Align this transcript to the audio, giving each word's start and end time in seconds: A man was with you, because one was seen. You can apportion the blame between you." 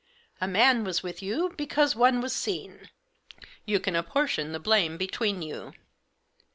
A 0.41 0.47
man 0.47 0.83
was 0.83 1.03
with 1.03 1.21
you, 1.21 1.53
because 1.55 1.95
one 1.95 2.21
was 2.21 2.33
seen. 2.35 2.89
You 3.65 3.79
can 3.79 3.95
apportion 3.95 4.51
the 4.51 4.59
blame 4.59 4.97
between 4.97 5.43
you." 5.43 5.73